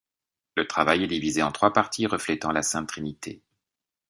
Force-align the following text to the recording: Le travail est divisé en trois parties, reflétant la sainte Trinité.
Le 0.57 0.65
travail 0.65 1.03
est 1.03 1.07
divisé 1.07 1.43
en 1.43 1.51
trois 1.51 1.73
parties, 1.73 2.07
reflétant 2.07 2.51
la 2.51 2.63
sainte 2.63 2.87
Trinité. 2.89 3.43